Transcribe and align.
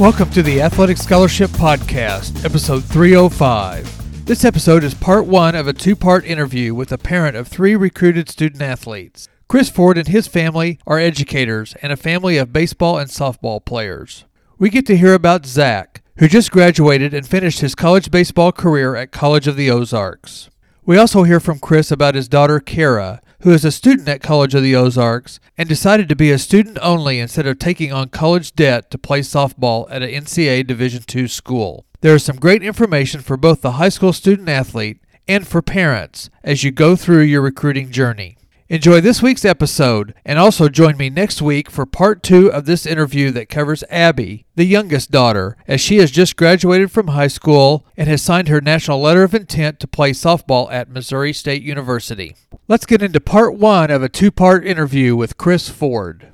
Welcome 0.00 0.30
to 0.30 0.42
the 0.42 0.60
Athletic 0.60 0.96
Scholarship 0.96 1.50
Podcast, 1.50 2.44
episode 2.44 2.82
305. 2.82 4.24
This 4.26 4.44
episode 4.44 4.82
is 4.82 4.94
part 4.94 5.26
one 5.26 5.54
of 5.54 5.68
a 5.68 5.72
two 5.72 5.94
part 5.94 6.24
interview 6.24 6.74
with 6.74 6.90
a 6.90 6.98
parent 6.98 7.36
of 7.36 7.46
three 7.46 7.76
recruited 7.76 8.28
student 8.28 8.62
athletes. 8.62 9.28
Chris 9.48 9.68
Ford 9.68 9.98
and 9.98 10.08
his 10.08 10.26
family 10.26 10.78
are 10.88 10.98
educators 10.98 11.76
and 11.82 11.92
a 11.92 11.96
family 11.96 12.36
of 12.36 12.52
baseball 12.52 12.98
and 12.98 13.10
softball 13.10 13.64
players. 13.64 14.24
We 14.58 14.70
get 14.70 14.86
to 14.86 14.96
hear 14.96 15.14
about 15.14 15.46
Zach, 15.46 16.02
who 16.16 16.26
just 16.26 16.50
graduated 16.50 17.14
and 17.14 17.28
finished 17.28 17.60
his 17.60 17.76
college 17.76 18.10
baseball 18.10 18.50
career 18.50 18.96
at 18.96 19.12
College 19.12 19.46
of 19.46 19.56
the 19.56 19.70
Ozarks. 19.70 20.50
We 20.84 20.98
also 20.98 21.22
hear 21.22 21.38
from 21.38 21.60
Chris 21.60 21.92
about 21.92 22.16
his 22.16 22.28
daughter, 22.28 22.58
Kara, 22.58 23.20
who 23.42 23.50
is 23.50 23.64
a 23.64 23.72
student 23.72 24.08
at 24.08 24.22
College 24.22 24.54
of 24.54 24.62
the 24.62 24.74
Ozarks 24.74 25.40
and 25.58 25.68
decided 25.68 26.08
to 26.08 26.16
be 26.16 26.30
a 26.30 26.38
student 26.38 26.78
only 26.80 27.18
instead 27.18 27.46
of 27.46 27.58
taking 27.58 27.92
on 27.92 28.08
college 28.08 28.54
debt 28.54 28.90
to 28.90 28.98
play 28.98 29.20
softball 29.20 29.86
at 29.90 30.02
an 30.02 30.10
NCAA 30.10 30.66
Division 30.66 31.02
II 31.12 31.26
school. 31.26 31.84
There 32.02 32.14
is 32.14 32.24
some 32.24 32.36
great 32.36 32.62
information 32.62 33.20
for 33.20 33.36
both 33.36 33.60
the 33.60 33.72
high 33.72 33.88
school 33.88 34.12
student 34.12 34.48
athlete 34.48 34.98
and 35.26 35.46
for 35.46 35.60
parents 35.60 36.30
as 36.44 36.62
you 36.62 36.70
go 36.70 36.94
through 36.94 37.22
your 37.22 37.42
recruiting 37.42 37.90
journey. 37.90 38.36
Enjoy 38.72 39.02
this 39.02 39.20
week's 39.20 39.44
episode 39.44 40.14
and 40.24 40.38
also 40.38 40.66
join 40.70 40.96
me 40.96 41.10
next 41.10 41.42
week 41.42 41.70
for 41.70 41.84
part 41.84 42.22
two 42.22 42.50
of 42.50 42.64
this 42.64 42.86
interview 42.86 43.30
that 43.30 43.50
covers 43.50 43.84
Abby, 43.90 44.46
the 44.54 44.64
youngest 44.64 45.10
daughter, 45.10 45.58
as 45.68 45.78
she 45.78 45.98
has 45.98 46.10
just 46.10 46.36
graduated 46.36 46.90
from 46.90 47.08
high 47.08 47.26
school 47.26 47.84
and 47.98 48.08
has 48.08 48.22
signed 48.22 48.48
her 48.48 48.62
national 48.62 48.98
letter 48.98 49.24
of 49.24 49.34
intent 49.34 49.78
to 49.80 49.86
play 49.86 50.12
softball 50.12 50.72
at 50.72 50.88
Missouri 50.88 51.34
State 51.34 51.62
University. 51.62 52.34
Let's 52.66 52.86
get 52.86 53.02
into 53.02 53.20
part 53.20 53.56
one 53.58 53.90
of 53.90 54.02
a 54.02 54.08
two 54.08 54.30
part 54.30 54.66
interview 54.66 55.16
with 55.16 55.36
Chris 55.36 55.68
Ford. 55.68 56.32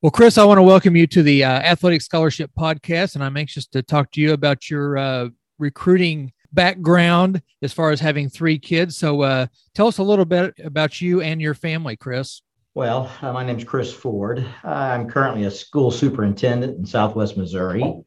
Well, 0.00 0.10
Chris, 0.10 0.38
I 0.38 0.44
want 0.46 0.56
to 0.56 0.62
welcome 0.62 0.96
you 0.96 1.06
to 1.06 1.22
the 1.22 1.44
uh, 1.44 1.50
Athletic 1.50 2.00
Scholarship 2.00 2.50
Podcast, 2.58 3.14
and 3.14 3.22
I'm 3.22 3.36
anxious 3.36 3.66
to 3.66 3.82
talk 3.82 4.10
to 4.12 4.22
you 4.22 4.32
about 4.32 4.70
your 4.70 4.96
uh, 4.96 5.28
recruiting 5.58 6.32
background 6.54 7.42
as 7.62 7.72
far 7.72 7.90
as 7.90 8.00
having 8.00 8.28
three 8.28 8.58
kids. 8.58 8.96
So 8.96 9.22
uh, 9.22 9.46
tell 9.74 9.86
us 9.86 9.98
a 9.98 10.02
little 10.02 10.24
bit 10.24 10.54
about 10.64 11.00
you 11.00 11.20
and 11.20 11.40
your 11.40 11.54
family, 11.54 11.96
Chris. 11.96 12.42
Well, 12.74 13.10
uh, 13.22 13.32
my 13.32 13.44
name 13.44 13.58
is 13.58 13.64
Chris 13.64 13.92
Ford. 13.92 14.44
I'm 14.64 15.08
currently 15.08 15.44
a 15.44 15.50
school 15.50 15.90
superintendent 15.90 16.76
in 16.76 16.84
Southwest 16.84 17.36
Missouri. 17.36 18.02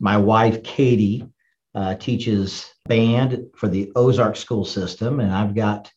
My 0.00 0.16
wife, 0.16 0.62
Katie, 0.62 1.26
uh, 1.74 1.96
teaches 1.96 2.72
band 2.86 3.44
for 3.54 3.68
the 3.68 3.92
Ozark 3.94 4.36
school 4.36 4.64
system, 4.64 5.20
and 5.20 5.30
I've 5.30 5.54
got 5.54 5.92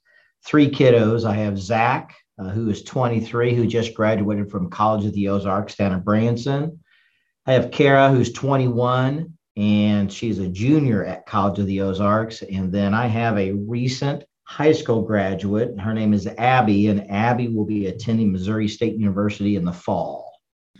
three 0.45 0.69
kiddos. 0.69 1.23
I 1.23 1.35
have 1.35 1.57
Zach, 1.57 2.13
uh, 2.37 2.49
who 2.49 2.69
is 2.69 2.83
23, 2.83 3.55
who 3.55 3.65
just 3.65 3.93
graduated 3.93 4.51
from 4.51 4.69
College 4.69 5.05
of 5.05 5.13
the 5.13 5.29
Ozarks 5.29 5.75
down 5.75 5.93
in 5.93 6.01
Branson. 6.01 6.83
I 7.45 7.53
have 7.53 7.71
Kara, 7.71 8.09
who's 8.09 8.33
21, 8.33 9.37
and 9.57 10.11
she's 10.11 10.39
a 10.39 10.47
junior 10.47 11.05
at 11.05 11.25
College 11.25 11.59
of 11.59 11.67
the 11.67 11.81
Ozarks. 11.81 12.41
And 12.41 12.71
then 12.71 12.93
I 12.93 13.07
have 13.07 13.37
a 13.37 13.51
recent 13.51 14.23
high 14.43 14.71
school 14.71 15.01
graduate. 15.01 15.79
Her 15.79 15.93
name 15.93 16.13
is 16.13 16.27
Abby, 16.27 16.87
and 16.87 17.09
Abby 17.11 17.47
will 17.47 17.65
be 17.65 17.87
attending 17.87 18.31
Missouri 18.31 18.67
State 18.67 18.95
University 18.95 19.55
in 19.55 19.65
the 19.65 19.73
fall. 19.73 20.31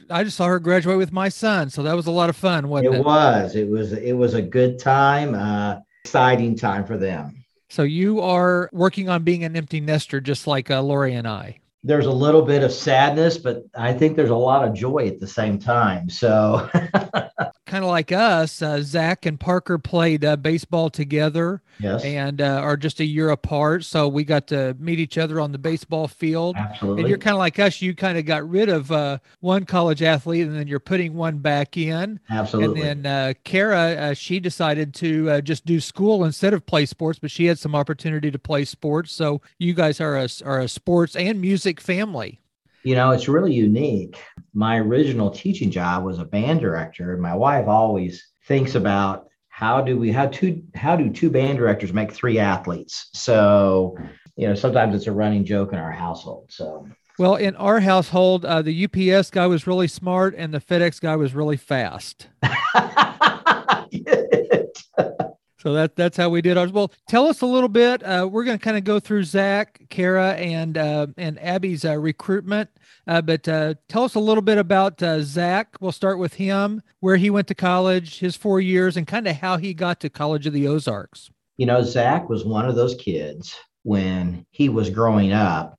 I 0.10 0.24
just 0.24 0.38
saw 0.38 0.48
her 0.48 0.60
graduate 0.60 0.98
with 0.98 1.12
my 1.12 1.30
son, 1.30 1.70
so 1.70 1.84
that 1.84 1.96
was 1.96 2.08
a 2.08 2.12
lot 2.12 2.30
of 2.30 2.36
fun, 2.36 2.68
wasn't 2.68 2.96
it? 2.96 2.98
It 3.00 3.06
was. 3.06 3.56
It 3.56 3.70
was. 3.70 3.94
It 3.94 4.14
was 4.14 4.34
a 4.34 4.42
good 4.42 4.80
time, 4.80 5.36
uh, 5.36 5.82
exciting 6.04 6.56
time 6.58 6.86
for 6.86 6.98
them. 6.98 7.44
So 7.70 7.84
you 7.84 8.20
are 8.22 8.72
working 8.74 9.10
on 9.10 9.24
being 9.24 9.44
an 9.44 9.56
empty 9.56 9.80
nester, 9.80 10.20
just 10.20 10.48
like 10.48 10.72
uh, 10.72 10.82
Lori 10.82 11.14
and 11.14 11.28
I 11.28 11.60
there's 11.84 12.06
a 12.06 12.12
little 12.12 12.42
bit 12.42 12.64
of 12.64 12.72
sadness, 12.72 13.38
but 13.38 13.64
I 13.76 13.94
think 13.94 14.16
there's 14.16 14.30
a 14.30 14.36
lot 14.36 14.68
of 14.68 14.74
joy 14.74 15.08
at 15.08 15.20
the 15.20 15.28
same 15.28 15.60
time. 15.60 16.10
So, 16.10 16.70
kind 17.70 17.84
of 17.84 17.90
like 17.90 18.12
us, 18.12 18.62
uh, 18.62 18.82
Zach 18.82 19.26
and 19.26 19.40
Parker 19.40 19.78
played 19.78 20.26
uh, 20.26 20.36
baseball 20.36 20.90
together, 20.90 21.62
yes, 21.80 22.04
and 22.04 22.42
uh, 22.42 22.60
are 22.64 22.76
just 22.76 23.00
a 23.00 23.06
year 23.06 23.30
apart. 23.30 23.86
So 23.86 24.08
we 24.08 24.24
got 24.24 24.48
to 24.48 24.76
meet 24.80 25.00
each 25.00 25.18
other 25.18 25.40
on 25.40 25.52
the 25.52 25.58
baseball 25.58 26.08
field. 26.08 26.56
Absolutely. 26.58 27.04
And 27.04 27.10
you're 27.10 27.18
kind 27.18 27.36
of 27.36 27.40
like 27.40 27.60
us. 27.60 27.82
You 27.82 27.96
kind 27.96 28.18
of 28.18 28.26
got 28.26 28.48
rid 28.50 28.68
of 28.68 28.92
uh, 28.92 29.20
one 29.40 29.66
college 29.66 30.02
athlete, 30.02 30.48
and 30.48 30.56
then 30.56 30.68
you're 30.68 30.80
putting 30.80 31.14
one 31.14 31.38
back 31.38 31.78
in. 31.78 32.20
Absolutely. 32.30 32.82
And 32.82 33.06
then 33.06 33.30
uh, 33.30 33.34
Kara, 33.44 33.92
uh, 33.92 34.14
she 34.14 34.40
decided 34.40 34.94
to 34.96 35.42
just 35.42 35.66
do 35.66 35.80
school 35.80 36.26
instead 36.26 36.54
of 36.54 36.66
play 36.66 36.86
sports, 36.86 37.20
but 37.20 37.32
she 37.32 37.46
had 37.46 37.58
some 37.58 37.76
opportunity 37.76 38.32
to 38.32 38.40
play 38.40 38.66
sports. 38.66 39.12
So 39.12 39.42
you 39.58 39.74
guys 39.74 40.02
are 40.02 40.18
a 40.18 40.28
are 40.44 40.60
a 40.60 40.68
sports 40.68 41.16
and 41.16 41.40
music 41.40 41.70
music 41.70 41.82
family? 41.82 42.40
You 42.84 42.96
know, 42.96 43.12
it's 43.12 43.28
really 43.28 43.54
unique. 43.54 44.20
My 44.54 44.78
original 44.78 45.30
teaching 45.30 45.70
job 45.70 46.04
was 46.04 46.20
a 46.20 46.26
band 46.26 46.62
director, 46.62 47.14
and 47.14 47.22
my 47.22 47.36
wife 47.36 47.68
always 47.68 48.26
thinks 48.46 48.76
about 48.76 49.28
how 49.50 49.82
do 49.82 49.98
we 49.98 50.12
how 50.12 50.28
two 50.28 50.64
how 50.76 50.96
do 50.96 51.10
two 51.10 51.30
band 51.30 51.58
directors 51.58 51.94
make 51.94 52.14
three 52.14 52.40
athletes? 52.40 53.10
So, 53.14 53.98
you 54.38 54.48
know, 54.48 54.56
sometimes 54.56 54.96
it's 54.96 55.08
a 55.08 55.12
running 55.12 55.44
joke 55.44 55.74
in 55.74 55.80
our 55.80 55.92
household. 55.92 56.46
So 56.50 56.88
well, 57.18 57.36
in 57.36 57.58
our 57.58 57.82
household, 57.82 58.46
uh, 58.46 58.62
the 58.62 58.86
UPS 58.86 59.30
guy 59.30 59.46
was 59.46 59.68
really 59.68 59.90
smart 59.90 60.36
and 60.38 60.54
the 60.54 60.62
FedEx 60.62 61.02
guy 61.02 61.18
was 61.18 61.36
really 61.36 61.58
fast. 61.58 62.30
So 65.60 65.74
that 65.74 65.98
that's 65.98 66.16
how 66.16 66.30
we 66.30 66.42
did 66.42 66.58
ours. 66.58 66.72
Well, 66.72 66.92
tell 67.10 67.28
us 67.28 67.42
a 67.42 67.46
little 67.46 67.68
bit. 67.68 68.02
Uh, 68.02 68.30
we're 68.32 68.46
going 68.46 68.58
to 68.58 68.64
kind 68.64 68.78
of 68.78 68.86
go 68.86 68.98
through 68.98 69.26
Zach, 69.26 69.82
Kara, 69.90 70.32
and 70.36 70.78
uh, 70.78 71.08
and 71.18 71.38
Abby's 71.42 71.84
uh, 71.84 71.98
recruitment. 71.98 72.70
Uh, 73.06 73.22
but 73.22 73.46
uh, 73.48 73.74
tell 73.90 74.06
us 74.06 74.16
a 74.16 74.22
little 74.22 74.42
bit 74.42 74.58
about 74.58 75.04
uh, 75.04 75.22
Zach. 75.22 75.76
We'll 75.82 75.92
start 75.92 76.18
with 76.18 76.36
him, 76.36 76.82
where 77.02 77.18
he 77.18 77.30
went 77.30 77.48
to 77.48 77.56
college, 77.56 78.20
his 78.20 78.38
four 78.38 78.62
years, 78.62 78.96
and 78.96 79.06
kind 79.06 79.28
of 79.28 79.36
how 79.36 79.58
he 79.58 79.74
got 79.74 80.00
to 80.00 80.10
College 80.10 80.48
of 80.48 80.54
the 80.54 80.66
Ozarks. 80.66 81.30
You 81.58 81.66
know, 81.66 81.84
Zach 81.84 82.30
was 82.30 82.46
one 82.46 82.66
of 82.66 82.76
those 82.76 82.96
kids 82.96 83.54
when 83.84 84.46
he 84.52 84.70
was 84.70 84.90
growing 84.90 85.34
up. 85.34 85.78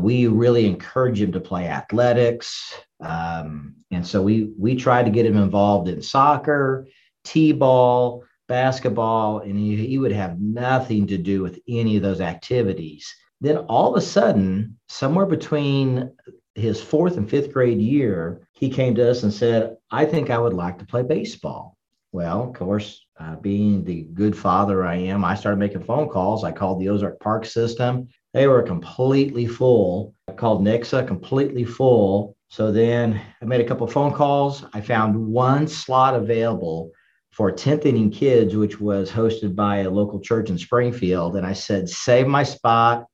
we 0.00 0.26
really 0.26 0.66
encouraged 0.66 1.22
him 1.22 1.30
to 1.30 1.40
play 1.40 1.68
athletics, 1.68 2.74
um, 2.98 3.76
and 3.92 4.04
so 4.04 4.20
we 4.20 4.50
we 4.58 4.74
tried 4.74 5.04
to 5.04 5.12
get 5.12 5.26
him 5.26 5.36
involved 5.36 5.88
in 5.88 6.02
soccer, 6.02 6.88
t-ball 7.22 8.24
basketball, 8.52 9.38
and 9.38 9.56
he, 9.58 9.86
he 9.86 9.96
would 9.96 10.12
have 10.12 10.38
nothing 10.38 11.06
to 11.06 11.16
do 11.16 11.40
with 11.40 11.58
any 11.66 11.96
of 11.96 12.02
those 12.02 12.20
activities. 12.20 13.10
Then 13.40 13.56
all 13.56 13.94
of 13.94 13.96
a 13.96 14.04
sudden, 14.04 14.78
somewhere 14.88 15.24
between 15.24 16.12
his 16.54 16.82
fourth 16.82 17.16
and 17.16 17.28
fifth 17.28 17.50
grade 17.50 17.80
year, 17.80 18.46
he 18.52 18.68
came 18.68 18.94
to 18.96 19.10
us 19.10 19.22
and 19.22 19.32
said, 19.32 19.76
I 19.90 20.04
think 20.04 20.28
I 20.28 20.36
would 20.36 20.52
like 20.52 20.78
to 20.78 20.84
play 20.84 21.02
baseball. 21.02 21.78
Well, 22.12 22.42
of 22.42 22.52
course, 22.52 23.06
uh, 23.18 23.36
being 23.36 23.84
the 23.84 24.02
good 24.12 24.36
father 24.36 24.84
I 24.84 24.96
am, 24.96 25.24
I 25.24 25.34
started 25.34 25.56
making 25.56 25.84
phone 25.84 26.10
calls. 26.10 26.44
I 26.44 26.52
called 26.52 26.78
the 26.78 26.90
Ozark 26.90 27.20
Park 27.20 27.46
system. 27.46 28.06
They 28.34 28.48
were 28.48 28.62
completely 28.62 29.46
full. 29.46 30.14
I 30.28 30.32
called 30.32 30.62
Nixa, 30.62 31.06
completely 31.06 31.64
full. 31.64 32.36
So 32.48 32.70
then 32.70 33.18
I 33.40 33.46
made 33.46 33.62
a 33.62 33.66
couple 33.66 33.86
phone 33.86 34.12
calls. 34.12 34.62
I 34.74 34.82
found 34.82 35.16
one 35.16 35.66
slot 35.66 36.14
available 36.14 36.92
for 37.32 37.50
10th 37.50 37.86
inning 37.86 38.10
kids, 38.10 38.54
which 38.54 38.80
was 38.80 39.10
hosted 39.10 39.56
by 39.56 39.78
a 39.78 39.90
local 39.90 40.20
church 40.20 40.50
in 40.50 40.58
Springfield. 40.58 41.34
And 41.36 41.46
I 41.46 41.54
said, 41.54 41.88
save 41.88 42.26
my 42.26 42.42
spot. 42.42 43.06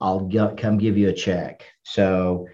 I'll 0.00 0.20
get, 0.20 0.56
come 0.56 0.78
give 0.78 0.96
you 0.96 1.08
a 1.08 1.12
check. 1.12 1.64
So 1.82 2.46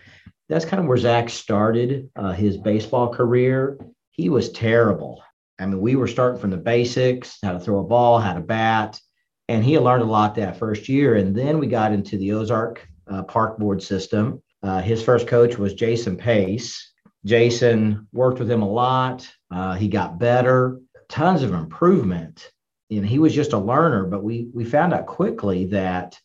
that's 0.48 0.64
kind 0.64 0.80
of 0.80 0.86
where 0.86 0.96
Zach 0.96 1.28
started 1.28 2.08
uh, 2.16 2.32
his 2.32 2.56
baseball 2.56 3.12
career. 3.12 3.78
He 4.12 4.30
was 4.30 4.50
terrible. 4.50 5.22
I 5.58 5.66
mean, 5.66 5.80
we 5.80 5.94
were 5.94 6.08
starting 6.08 6.40
from 6.40 6.50
the 6.50 6.56
basics, 6.56 7.38
how 7.42 7.52
to 7.52 7.60
throw 7.60 7.80
a 7.80 7.84
ball, 7.84 8.18
how 8.18 8.32
to 8.32 8.40
bat. 8.40 8.98
And 9.48 9.62
he 9.62 9.78
learned 9.78 10.02
a 10.02 10.06
lot 10.06 10.34
that 10.36 10.56
first 10.56 10.88
year. 10.88 11.16
And 11.16 11.36
then 11.36 11.58
we 11.58 11.66
got 11.66 11.92
into 11.92 12.16
the 12.16 12.32
Ozark 12.32 12.86
uh, 13.10 13.24
Park 13.24 13.58
Board 13.58 13.82
system. 13.82 14.42
Uh, 14.62 14.80
his 14.80 15.02
first 15.02 15.26
coach 15.26 15.58
was 15.58 15.74
Jason 15.74 16.16
Pace. 16.16 16.92
Jason 17.26 18.08
worked 18.12 18.38
with 18.38 18.50
him 18.50 18.62
a 18.62 18.68
lot. 18.68 19.28
Uh, 19.50 19.74
he 19.74 19.88
got 19.88 20.18
better 20.18 20.80
tons 21.10 21.42
of 21.42 21.52
improvement. 21.52 22.50
And 22.90 23.06
he 23.06 23.18
was 23.18 23.34
just 23.34 23.52
a 23.52 23.58
learner, 23.58 24.04
but 24.04 24.24
we 24.24 24.48
we 24.54 24.64
found 24.64 24.94
out 24.94 25.06
quickly 25.06 25.66
that 25.66 26.18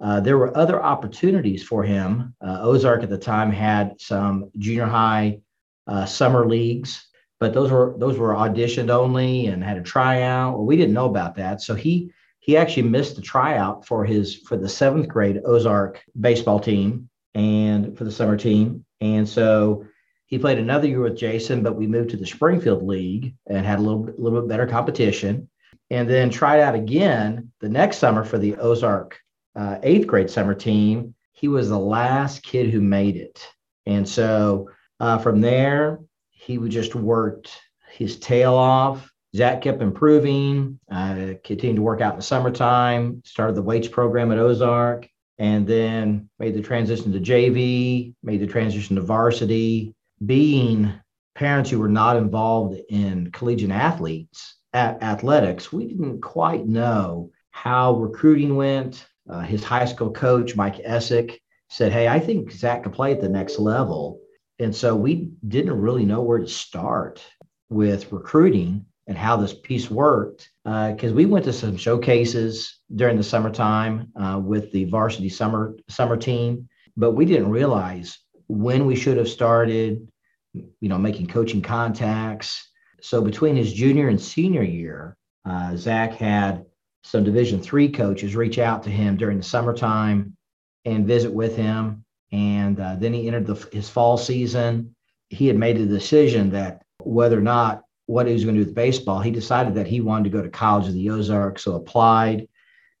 uh, 0.00 0.20
there 0.20 0.36
were 0.36 0.56
other 0.56 0.82
opportunities 0.82 1.62
for 1.62 1.82
him. 1.82 2.34
Uh, 2.40 2.58
Ozark 2.60 3.02
at 3.02 3.10
the 3.10 3.18
time 3.18 3.50
had 3.50 4.00
some 4.00 4.50
junior 4.58 4.86
high 4.86 5.40
uh, 5.86 6.04
summer 6.06 6.46
leagues, 6.46 7.08
but 7.40 7.54
those 7.54 7.70
were 7.70 7.94
those 7.98 8.18
were 8.18 8.34
auditioned 8.34 8.90
only 8.90 9.46
and 9.46 9.64
had 9.64 9.78
a 9.78 9.82
tryout. 9.82 10.54
Well, 10.54 10.66
we 10.66 10.76
didn't 10.76 10.94
know 10.94 11.06
about 11.06 11.36
that, 11.36 11.60
so 11.60 11.74
he 11.74 12.12
he 12.38 12.56
actually 12.56 12.88
missed 12.88 13.16
the 13.16 13.22
tryout 13.22 13.86
for 13.86 14.04
his 14.04 14.36
for 14.36 14.56
the 14.56 14.68
seventh 14.68 15.08
grade 15.08 15.40
Ozark 15.44 16.02
baseball 16.20 16.60
team 16.60 17.08
and 17.34 17.96
for 17.96 18.04
the 18.04 18.12
summer 18.12 18.36
team, 18.36 18.84
and 19.00 19.28
so 19.28 19.86
he 20.32 20.38
played 20.38 20.56
another 20.56 20.88
year 20.88 21.02
with 21.02 21.14
Jason. 21.14 21.62
But 21.62 21.76
we 21.76 21.86
moved 21.86 22.08
to 22.10 22.16
the 22.16 22.24
Springfield 22.24 22.82
League 22.82 23.34
and 23.46 23.66
had 23.66 23.78
a 23.78 23.82
little 23.82 24.08
little 24.16 24.40
bit 24.40 24.48
better 24.48 24.66
competition, 24.66 25.50
and 25.90 26.08
then 26.08 26.30
tried 26.30 26.60
out 26.60 26.74
again 26.74 27.52
the 27.60 27.68
next 27.68 27.98
summer 27.98 28.24
for 28.24 28.38
the 28.38 28.56
Ozark 28.56 29.20
uh, 29.54 29.76
eighth 29.82 30.06
grade 30.06 30.30
summer 30.30 30.54
team. 30.54 31.14
He 31.32 31.48
was 31.48 31.68
the 31.68 31.78
last 31.78 32.42
kid 32.42 32.70
who 32.70 32.80
made 32.80 33.16
it, 33.16 33.46
and 33.84 34.08
so 34.08 34.70
uh, 35.00 35.18
from 35.18 35.42
there 35.42 36.00
he 36.30 36.56
just 36.66 36.94
worked 36.94 37.60
his 37.90 38.18
tail 38.18 38.54
off. 38.54 39.12
Zach 39.36 39.60
kept 39.60 39.82
improving, 39.82 40.80
uh, 40.90 41.34
continued 41.44 41.76
to 41.76 41.82
work 41.82 42.00
out 42.00 42.14
in 42.14 42.18
the 42.18 42.24
summertime, 42.24 43.20
started 43.26 43.54
the 43.54 43.62
weights 43.62 43.88
program 43.88 44.32
at 44.32 44.38
Ozark, 44.38 45.06
and 45.38 45.66
then 45.66 46.30
made 46.38 46.54
the 46.54 46.62
transition 46.62 47.12
to 47.12 47.20
JV, 47.20 48.14
made 48.22 48.40
the 48.40 48.46
transition 48.46 48.96
to 48.96 49.02
varsity. 49.02 49.94
Being 50.24 50.92
parents 51.34 51.70
who 51.70 51.78
were 51.78 51.88
not 51.88 52.16
involved 52.16 52.78
in 52.88 53.30
collegiate 53.32 53.70
athletes 53.70 54.56
at 54.72 55.02
athletics, 55.02 55.72
we 55.72 55.86
didn't 55.86 56.20
quite 56.20 56.66
know 56.66 57.30
how 57.50 57.94
recruiting 57.94 58.56
went. 58.56 59.06
Uh, 59.28 59.40
his 59.40 59.64
high 59.64 59.84
school 59.84 60.10
coach, 60.10 60.56
Mike 60.56 60.76
Essick, 60.84 61.38
said, 61.68 61.92
Hey, 61.92 62.08
I 62.08 62.18
think 62.18 62.52
Zach 62.52 62.82
can 62.82 62.92
play 62.92 63.12
at 63.12 63.20
the 63.20 63.28
next 63.28 63.58
level. 63.58 64.20
And 64.58 64.74
so 64.74 64.94
we 64.94 65.30
didn't 65.48 65.80
really 65.80 66.04
know 66.04 66.22
where 66.22 66.38
to 66.38 66.46
start 66.46 67.24
with 67.70 68.12
recruiting 68.12 68.84
and 69.06 69.16
how 69.16 69.36
this 69.36 69.54
piece 69.54 69.90
worked 69.90 70.50
because 70.64 71.12
uh, 71.12 71.14
we 71.14 71.26
went 71.26 71.44
to 71.46 71.52
some 71.52 71.76
showcases 71.76 72.78
during 72.94 73.16
the 73.16 73.24
summertime 73.24 74.12
uh, 74.16 74.40
with 74.42 74.70
the 74.72 74.84
varsity 74.84 75.28
summer 75.28 75.76
summer 75.88 76.16
team, 76.16 76.68
but 76.96 77.12
we 77.12 77.24
didn't 77.24 77.50
realize 77.50 78.18
when 78.48 78.86
we 78.86 78.94
should 78.94 79.16
have 79.16 79.28
started, 79.28 80.06
you 80.54 80.88
know, 80.88 80.98
making 80.98 81.26
coaching 81.26 81.62
contacts. 81.62 82.68
So 83.00 83.22
between 83.22 83.56
his 83.56 83.72
junior 83.72 84.08
and 84.08 84.20
senior 84.20 84.62
year, 84.62 85.16
uh, 85.44 85.76
Zach 85.76 86.14
had 86.14 86.64
some 87.04 87.24
Division 87.24 87.60
three 87.60 87.88
coaches 87.88 88.36
reach 88.36 88.58
out 88.58 88.82
to 88.84 88.90
him 88.90 89.16
during 89.16 89.38
the 89.38 89.44
summertime 89.44 90.36
and 90.84 91.06
visit 91.06 91.32
with 91.32 91.56
him 91.56 92.04
and 92.32 92.80
uh, 92.80 92.96
then 92.96 93.12
he 93.12 93.28
entered 93.28 93.46
the, 93.46 93.54
his 93.72 93.88
fall 93.88 94.16
season. 94.16 94.94
He 95.28 95.46
had 95.46 95.56
made 95.56 95.76
a 95.76 95.86
decision 95.86 96.50
that 96.50 96.82
whether 97.04 97.38
or 97.38 97.42
not 97.42 97.82
what 98.06 98.26
he 98.26 98.32
was 98.32 98.44
going 98.44 98.56
to 98.56 98.62
do 98.62 98.66
with 98.66 98.74
baseball, 98.74 99.20
he 99.20 99.30
decided 99.30 99.74
that 99.74 99.86
he 99.86 100.00
wanted 100.00 100.24
to 100.24 100.30
go 100.30 100.42
to 100.42 100.48
College 100.48 100.88
of 100.88 100.94
the 100.94 101.10
Ozarks. 101.10 101.62
So 101.62 101.76
applied, 101.76 102.48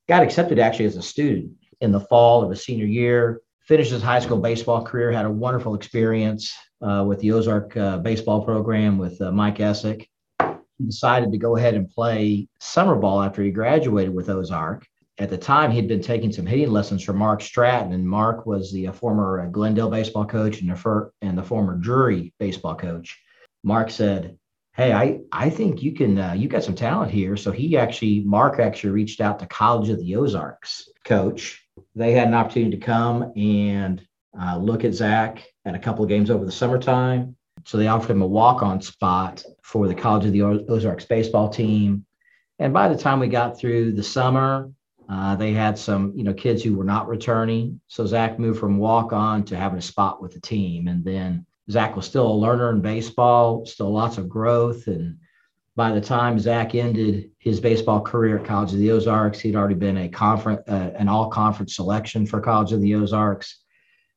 got 0.06 0.22
accepted 0.22 0.58
actually 0.58 0.84
as 0.84 0.96
a 0.96 1.02
student 1.02 1.52
in 1.80 1.92
the 1.92 2.00
fall 2.00 2.42
of 2.42 2.50
his 2.50 2.64
senior 2.64 2.86
year. 2.86 3.40
Finished 3.62 3.92
his 3.92 4.02
high 4.02 4.18
school 4.18 4.38
baseball 4.38 4.84
career, 4.84 5.12
had 5.12 5.24
a 5.24 5.30
wonderful 5.30 5.74
experience 5.74 6.52
uh, 6.82 7.04
with 7.04 7.20
the 7.20 7.32
Ozark 7.32 7.76
uh, 7.76 7.98
baseball 7.98 8.44
program 8.44 8.98
with 8.98 9.20
uh, 9.20 9.32
Mike 9.32 9.58
Essick. 9.58 10.06
He 10.78 10.86
decided 10.86 11.32
to 11.32 11.38
go 11.38 11.56
ahead 11.56 11.74
and 11.74 11.88
play 11.88 12.48
summer 12.60 12.96
ball 12.96 13.22
after 13.22 13.42
he 13.42 13.50
graduated 13.50 14.14
with 14.14 14.28
Ozark 14.28 14.84
at 15.18 15.30
the 15.30 15.38
time 15.38 15.70
he'd 15.70 15.88
been 15.88 16.02
taking 16.02 16.32
some 16.32 16.46
hitting 16.46 16.70
lessons 16.70 17.02
from 17.02 17.16
Mark 17.16 17.42
Stratton, 17.42 17.92
and 17.92 18.08
Mark 18.08 18.46
was 18.46 18.72
the 18.72 18.88
uh, 18.88 18.92
former 18.92 19.46
Glendale 19.48 19.90
baseball 19.90 20.24
coach 20.24 20.60
and 20.60 20.70
the, 20.70 21.10
and 21.20 21.36
the 21.36 21.42
former 21.42 21.76
Drury 21.76 22.32
baseball 22.38 22.74
coach. 22.74 23.20
Mark 23.62 23.90
said, 23.90 24.36
"Hey, 24.74 24.92
I 24.92 25.20
I 25.30 25.50
think 25.50 25.82
you 25.82 25.92
can 25.92 26.18
uh, 26.18 26.32
you 26.32 26.48
got 26.48 26.64
some 26.64 26.74
talent 26.74 27.12
here." 27.12 27.36
So 27.36 27.52
he 27.52 27.76
actually 27.76 28.24
Mark 28.24 28.58
actually 28.58 28.90
reached 28.90 29.20
out 29.20 29.38
to 29.38 29.46
College 29.46 29.90
of 29.90 29.98
the 29.98 30.16
Ozarks 30.16 30.88
coach. 31.04 31.62
They 31.94 32.12
had 32.12 32.28
an 32.28 32.34
opportunity 32.34 32.76
to 32.76 32.84
come 32.84 33.32
and 33.36 34.04
uh, 34.40 34.56
look 34.58 34.84
at 34.84 34.94
Zach 34.94 35.42
at 35.64 35.74
a 35.74 35.78
couple 35.78 36.02
of 36.02 36.08
games 36.08 36.30
over 36.30 36.44
the 36.44 36.52
summertime. 36.52 37.36
So 37.64 37.78
they 37.78 37.86
offered 37.86 38.10
him 38.10 38.22
a 38.22 38.26
walk-on 38.26 38.80
spot 38.80 39.44
for 39.62 39.86
the 39.86 39.94
College 39.94 40.26
of 40.26 40.32
the 40.32 40.42
Ozarks 40.42 41.04
baseball 41.04 41.48
team. 41.48 42.04
And 42.58 42.72
by 42.72 42.88
the 42.88 42.96
time 42.96 43.20
we 43.20 43.28
got 43.28 43.58
through 43.58 43.92
the 43.92 44.02
summer, 44.02 44.70
uh, 45.08 45.36
they 45.36 45.52
had 45.52 45.78
some, 45.78 46.12
you 46.16 46.24
know, 46.24 46.32
kids 46.32 46.62
who 46.62 46.74
were 46.74 46.84
not 46.84 47.08
returning. 47.08 47.80
So 47.88 48.06
Zach 48.06 48.38
moved 48.38 48.58
from 48.58 48.78
walk 48.78 49.12
on 49.12 49.44
to 49.44 49.56
having 49.56 49.78
a 49.78 49.82
spot 49.82 50.22
with 50.22 50.32
the 50.32 50.40
team. 50.40 50.88
And 50.88 51.04
then 51.04 51.46
Zach 51.70 51.96
was 51.96 52.06
still 52.06 52.26
a 52.26 52.32
learner 52.32 52.70
in 52.70 52.80
baseball, 52.80 53.66
still 53.66 53.92
lots 53.92 54.18
of 54.18 54.28
growth. 54.28 54.86
And 54.86 55.18
by 55.76 55.92
the 55.92 56.00
time 56.00 56.38
Zach 56.38 56.74
ended 56.74 57.30
his 57.38 57.60
baseball 57.60 58.00
career 58.00 58.38
at 58.38 58.46
College 58.46 58.72
of 58.72 58.78
the 58.78 58.90
Ozarks, 58.90 59.40
he'd 59.40 59.56
already 59.56 59.74
been 59.74 59.98
a 59.98 60.08
conference, 60.08 60.62
uh, 60.68 60.90
an 60.96 61.08
all 61.08 61.28
conference 61.28 61.76
selection 61.76 62.26
for 62.26 62.40
College 62.40 62.72
of 62.72 62.80
the 62.80 62.94
Ozarks. 62.94 63.61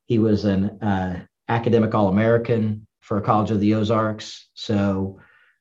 He 0.05 0.19
was 0.19 0.45
an 0.45 0.81
uh, 0.81 1.25
academic 1.49 1.93
All 1.93 2.07
American 2.09 2.87
for 3.01 3.21
College 3.21 3.51
of 3.51 3.59
the 3.59 3.75
Ozarks. 3.75 4.49
So 4.53 5.19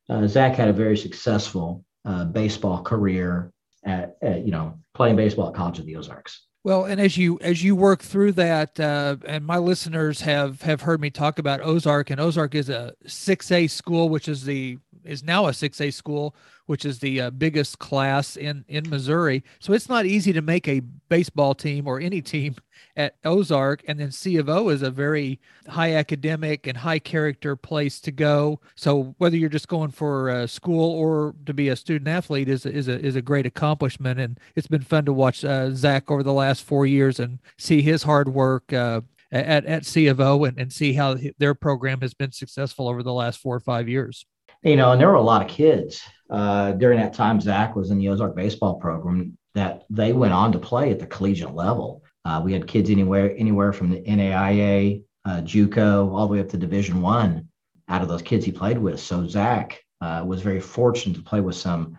uh, 0.09 0.27
Zach 0.27 0.55
had 0.55 0.69
a 0.69 0.73
very 0.73 0.97
successful 0.97 1.85
uh, 2.05 2.25
baseball 2.25 2.83
career 2.83 3.53
at, 3.85 4.17
at, 4.23 4.45
you 4.45 4.53
know 4.53 4.79
playing 4.95 5.17
baseball 5.17 5.49
at 5.49 5.55
College 5.55 5.79
of 5.79 5.87
the 5.87 5.97
Ozarks. 5.97 6.47
Well, 6.63 6.85
and 6.85 6.99
as 6.99 7.19
you 7.19 7.39
as 7.43 7.63
you 7.63 7.77
work 7.77 8.01
through 8.03 8.33
that, 8.33 8.81
uh, 8.81 9.17
and 9.27 9.45
my 9.45 9.59
listeners 9.59 10.23
have 10.23 10.63
have 10.63 10.81
heard 10.83 11.01
me 11.01 11.11
talk 11.11 11.39
about 11.39 11.61
Ozark, 11.61 12.09
and 12.11 12.19
Ozark 12.19 12.55
is 12.55 12.71
a 12.71 12.95
six 13.07 13.53
A 13.53 13.67
school, 13.67 14.09
which 14.09 14.29
is 14.29 14.45
the 14.45 14.79
is 15.05 15.23
now 15.23 15.47
a 15.47 15.53
six 15.53 15.81
A 15.81 15.91
school, 15.91 16.35
which 16.67 16.85
is 16.85 16.99
the 16.99 17.21
uh, 17.21 17.31
biggest 17.31 17.79
class 17.79 18.37
in 18.37 18.65
in 18.69 18.89
Missouri. 18.89 19.45
So 19.59 19.73
it's 19.73 19.89
not 19.89 20.07
easy 20.07 20.33
to 20.33 20.43
make 20.43 20.67
a 20.69 20.81
baseball 21.09 21.55
team 21.55 21.87
or 21.87 22.01
any 22.01 22.23
team 22.23 22.57
at 22.97 23.17
Ozark, 23.25 23.83
and 23.87 23.99
then 24.01 24.11
C 24.11 24.37
of 24.37 24.49
O 24.49 24.69
is 24.69 24.83
a 24.83 24.91
very 24.91 25.41
high 25.69 25.95
academic 25.95 26.67
and 26.67 26.77
high 26.77 26.99
character 26.99 27.57
place 27.57 28.01
to 28.01 28.13
go. 28.13 28.61
So 28.75 29.15
whether 29.19 29.37
you're 29.37 29.49
just 29.49 29.69
going 29.69 29.91
for 29.91 30.31
a 30.31 30.49
school 30.49 30.91
or 30.93 31.35
to 31.47 31.55
be 31.55 31.69
a 31.69 31.77
student 31.77 32.09
athlete 32.09 32.49
is 32.49 32.67
is 32.67 32.89
a 32.89 32.99
is 32.99 33.17
a 33.17 33.23
great 33.23 33.47
accomplishment, 33.47 34.21
and 34.21 34.39
it's 34.57 34.69
been 34.69 34.83
fun 34.83 35.05
to 35.07 35.13
watch 35.13 35.45
uh, 35.45 35.71
Zach 35.73 36.11
over 36.11 36.23
the 36.23 36.33
last 36.33 36.65
four 36.65 36.87
years 36.87 37.21
and 37.21 37.39
see 37.59 37.83
his 37.83 38.03
hard 38.03 38.29
work. 38.29 38.73
Uh, 38.73 39.03
at, 39.35 39.65
at 39.67 39.85
C 39.85 40.07
of 40.07 40.21
O 40.21 40.45
and, 40.45 40.59
and 40.59 40.73
see 40.73 40.93
how 40.93 41.17
their 41.39 41.55
program 41.55 42.01
has 42.01 42.15
been 42.15 42.33
successful 42.33 42.89
over 42.89 43.03
the 43.03 43.13
last 43.13 43.41
four 43.41 43.57
or 43.57 43.61
five 43.61 43.89
years. 43.89 44.25
You 44.65 44.77
know, 44.77 44.93
and 44.93 45.01
there 45.01 45.09
were 45.09 45.15
a 45.15 45.23
lot 45.23 45.43
of 45.43 45.49
kids 45.49 46.03
uh, 46.31 46.73
during 46.73 46.99
that 46.99 47.13
time. 47.13 47.39
Zach 47.39 47.77
was 47.77 47.91
in 47.91 47.99
the 47.99 48.09
Ozark 48.09 48.35
baseball 48.35 48.77
program 48.77 49.37
that 49.55 49.83
they 49.91 50.15
went 50.15 50.33
on 50.33 50.53
to 50.53 50.59
play 50.59 50.91
at 50.91 50.99
the 50.99 51.07
collegiate 51.07 51.55
level. 51.55 52.03
Uh, 52.25 52.41
we 52.43 52.55
had 52.55 52.67
kids 52.67 52.89
anywhere 52.89 53.35
anywhere 53.37 53.75
from 53.75 53.91
the 53.91 54.01
NAIA, 54.01 55.03
uh, 55.27 55.43
JUCO, 55.43 56.11
all 56.11 56.27
the 56.27 56.33
way 56.33 56.41
up 56.41 56.49
to 56.49 56.57
Division 56.57 57.03
One. 57.03 57.49
Out 57.91 58.01
of 58.01 58.09
those 58.09 58.23
kids 58.23 58.47
he 58.47 58.53
played 58.53 58.79
with, 58.79 58.99
so 58.99 59.29
Zach 59.29 59.79
uh, 60.01 60.25
was 60.27 60.41
very 60.41 60.61
fortunate 60.61 61.17
to 61.17 61.23
play 61.23 61.43
with 61.43 61.57
some 61.57 61.99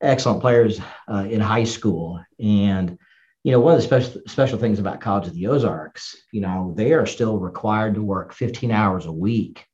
excellent 0.00 0.40
players 0.40 0.80
uh, 1.06 1.28
in 1.30 1.40
high 1.40 1.62
school. 1.62 2.20
And 2.40 2.98
you 3.44 3.52
know, 3.52 3.60
one 3.60 3.74
of 3.74 3.80
the 3.80 3.86
special 3.86 4.20
special 4.26 4.58
things 4.58 4.80
about 4.80 5.00
College 5.00 5.28
of 5.28 5.34
the 5.34 5.46
Ozarks, 5.46 6.16
you 6.32 6.40
know, 6.40 6.74
they 6.76 6.92
are 6.92 7.06
still 7.06 7.38
required 7.38 7.94
to 7.94 8.02
work 8.02 8.34
15 8.34 8.72
hours 8.72 9.06
a 9.06 9.12
week 9.12 9.64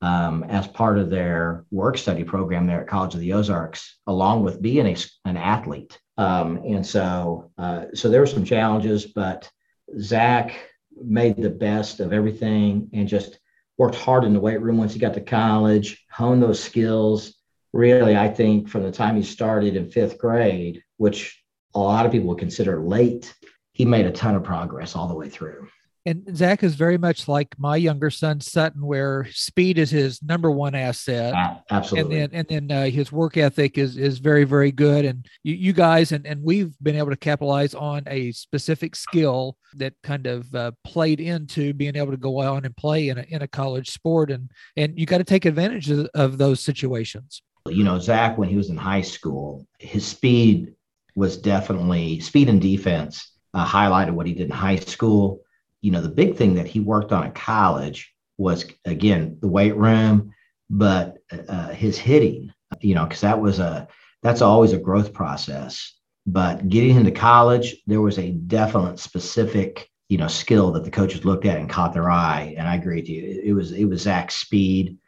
um, 0.00 0.44
as 0.44 0.66
part 0.66 0.98
of 0.98 1.10
their 1.10 1.64
work 1.70 1.98
study 1.98 2.24
program 2.24 2.66
there 2.66 2.82
at 2.82 2.88
College 2.88 3.14
of 3.14 3.20
the 3.20 3.32
Ozarks, 3.32 3.98
along 4.06 4.44
with 4.44 4.62
being 4.62 4.86
a, 4.86 4.96
an 5.24 5.36
athlete. 5.36 5.98
Um, 6.16 6.58
and 6.58 6.86
so, 6.86 7.50
uh, 7.58 7.86
so 7.94 8.08
there 8.08 8.20
were 8.20 8.26
some 8.26 8.44
challenges, 8.44 9.06
but 9.06 9.50
Zach 9.98 10.58
made 11.00 11.36
the 11.36 11.50
best 11.50 12.00
of 12.00 12.12
everything 12.12 12.90
and 12.92 13.08
just 13.08 13.38
worked 13.76 13.96
hard 13.96 14.24
in 14.24 14.32
the 14.32 14.40
weight 14.40 14.60
room 14.60 14.78
once 14.78 14.92
he 14.92 14.98
got 14.98 15.14
to 15.14 15.20
college, 15.20 16.04
honed 16.10 16.42
those 16.42 16.62
skills. 16.62 17.34
Really, 17.72 18.16
I 18.16 18.28
think 18.28 18.68
from 18.68 18.82
the 18.82 18.90
time 18.90 19.16
he 19.16 19.22
started 19.22 19.76
in 19.76 19.90
fifth 19.90 20.18
grade, 20.18 20.82
which 20.96 21.42
a 21.74 21.78
lot 21.78 22.06
of 22.06 22.12
people 22.12 22.28
would 22.28 22.38
consider 22.38 22.80
late, 22.80 23.32
he 23.72 23.84
made 23.84 24.06
a 24.06 24.10
ton 24.10 24.34
of 24.34 24.42
progress 24.42 24.96
all 24.96 25.06
the 25.06 25.14
way 25.14 25.28
through 25.28 25.68
and 26.08 26.34
Zach 26.34 26.62
is 26.62 26.74
very 26.74 26.96
much 26.96 27.28
like 27.28 27.54
my 27.58 27.76
younger 27.76 28.08
son 28.08 28.40
Sutton, 28.40 28.80
where 28.86 29.28
speed 29.30 29.76
is 29.76 29.90
his 29.90 30.22
number 30.22 30.50
one 30.50 30.74
asset. 30.74 31.34
absolutely. 31.70 32.20
And 32.20 32.32
then 32.32 32.38
and 32.38 32.68
then 32.68 32.78
uh, 32.78 32.90
his 32.90 33.12
work 33.12 33.36
ethic 33.36 33.76
is 33.76 33.98
is 33.98 34.18
very 34.18 34.44
very 34.44 34.72
good. 34.72 35.04
And 35.04 35.26
you, 35.42 35.54
you 35.54 35.72
guys 35.74 36.12
and 36.12 36.26
and 36.26 36.42
we've 36.42 36.72
been 36.82 36.96
able 36.96 37.10
to 37.10 37.16
capitalize 37.16 37.74
on 37.74 38.04
a 38.06 38.32
specific 38.32 38.96
skill 38.96 39.58
that 39.74 39.92
kind 40.02 40.26
of 40.26 40.54
uh, 40.54 40.70
played 40.82 41.20
into 41.20 41.74
being 41.74 41.94
able 41.94 42.12
to 42.12 42.16
go 42.16 42.40
on 42.40 42.64
and 42.64 42.74
play 42.74 43.10
in 43.10 43.18
a 43.18 43.26
in 43.28 43.42
a 43.42 43.48
college 43.48 43.90
sport. 43.90 44.30
And 44.30 44.50
and 44.78 44.98
you 44.98 45.04
got 45.04 45.18
to 45.18 45.24
take 45.24 45.44
advantage 45.44 45.90
of, 45.90 46.08
of 46.14 46.38
those 46.38 46.60
situations. 46.60 47.42
You 47.66 47.84
know, 47.84 47.98
Zach, 47.98 48.38
when 48.38 48.48
he 48.48 48.56
was 48.56 48.70
in 48.70 48.78
high 48.78 49.02
school, 49.02 49.66
his 49.78 50.06
speed 50.06 50.72
was 51.14 51.36
definitely 51.36 52.20
speed 52.20 52.48
and 52.48 52.62
defense 52.62 53.32
uh, 53.52 53.66
highlighted 53.66 54.12
what 54.12 54.26
he 54.26 54.32
did 54.32 54.46
in 54.46 54.56
high 54.56 54.76
school 54.76 55.42
you 55.80 55.90
know, 55.90 56.00
the 56.00 56.08
big 56.08 56.36
thing 56.36 56.54
that 56.54 56.66
he 56.66 56.80
worked 56.80 57.12
on 57.12 57.24
at 57.24 57.34
college 57.34 58.12
was 58.36 58.66
again 58.84 59.38
the 59.40 59.48
weight 59.48 59.76
room, 59.76 60.32
but 60.70 61.18
uh, 61.48 61.68
his 61.68 61.98
hitting, 61.98 62.52
you 62.80 62.94
know, 62.94 63.04
because 63.04 63.20
that 63.20 63.40
was 63.40 63.58
a 63.58 63.88
that's 64.22 64.42
always 64.42 64.72
a 64.72 64.78
growth 64.78 65.12
process. 65.12 65.94
But 66.26 66.68
getting 66.68 66.96
into 66.96 67.10
college, 67.10 67.76
there 67.86 68.00
was 68.00 68.18
a 68.18 68.32
definite 68.32 68.98
specific, 68.98 69.88
you 70.08 70.18
know, 70.18 70.28
skill 70.28 70.72
that 70.72 70.84
the 70.84 70.90
coaches 70.90 71.24
looked 71.24 71.46
at 71.46 71.58
and 71.58 71.70
caught 71.70 71.94
their 71.94 72.10
eye. 72.10 72.54
And 72.58 72.68
I 72.68 72.74
agree 72.74 72.96
with 72.96 73.08
you. 73.08 73.40
It 73.44 73.52
was 73.52 73.72
it 73.72 73.84
was 73.84 74.02
Zach's 74.02 74.36
speed, 74.36 74.98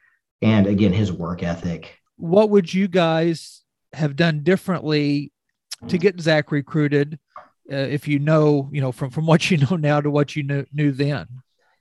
and 0.43 0.67
again 0.67 0.93
his 0.93 1.13
work 1.13 1.43
ethic. 1.43 1.97
What 2.17 2.51
would 2.51 2.73
you 2.73 2.87
guys 2.89 3.63
have 3.93 4.15
done 4.15 4.43
differently 4.43 5.33
to 5.89 5.99
get 5.99 6.21
Zach 6.21 6.53
recruited? 6.53 7.19
Uh, 7.71 7.77
if 7.77 8.09
you 8.09 8.19
know, 8.19 8.69
you 8.73 8.81
know, 8.81 8.93
from 8.93 9.11
from 9.11 9.27
what 9.27 9.51
you 9.51 9.57
know 9.59 9.77
now 9.77 10.01
to 10.01 10.11
what 10.11 10.35
you 10.35 10.43
knew, 10.43 10.65
knew 10.73 10.93
then. 10.93 11.27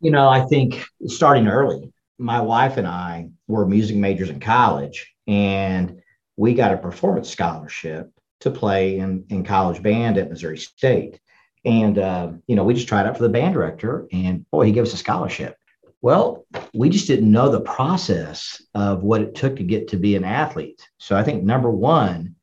You 0.02 0.12
know, 0.12 0.30
I 0.30 0.42
think 0.46 0.86
starting 1.08 1.48
early. 1.48 1.92
My 2.18 2.42
wife 2.42 2.78
and 2.78 2.88
I 2.88 3.30
were 3.48 3.66
music 3.66 3.96
majors 3.96 4.30
in 4.30 4.40
college, 4.40 5.14
and 5.28 6.02
we 6.38 6.54
got 6.54 6.74
a 6.74 6.78
performance 6.78 7.30
scholarship 7.30 8.12
to 8.42 8.52
play 8.52 9.00
in, 9.00 9.26
in 9.30 9.44
college 9.44 9.82
band 9.82 10.18
at 10.18 10.30
Missouri 10.30 10.58
State. 10.58 11.20
And, 11.66 11.98
uh, 11.98 12.32
you 12.48 12.56
know, 12.56 12.64
we 12.64 12.74
just 12.74 12.88
tried 12.88 13.06
out 13.06 13.18
for 13.18 13.24
the 13.24 13.30
band 13.30 13.54
director, 13.54 14.08
and 14.12 14.50
boy, 14.50 14.66
he 14.66 14.72
gave 14.72 14.84
us 14.84 14.94
a 14.94 14.98
scholarship. 14.98 15.58
Well, 16.02 16.46
we 16.74 16.90
just 16.90 17.08
didn't 17.08 17.30
know 17.30 17.50
the 17.50 17.60
process 17.60 18.62
of 18.74 19.04
what 19.04 19.22
it 19.22 19.36
took 19.36 19.58
to 19.58 19.64
get 19.64 19.90
to 19.90 19.98
be 19.98 20.16
an 20.16 20.24
athlete. 20.24 20.88
So 20.98 21.18
I 21.18 21.24
think 21.24 21.44
number 21.44 21.70
one 21.70 22.36